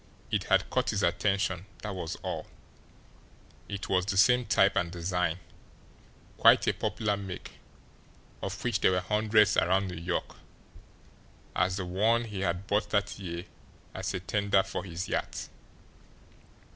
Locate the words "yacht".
15.07-15.49